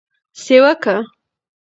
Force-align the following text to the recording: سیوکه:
سیوکه: 0.43 0.95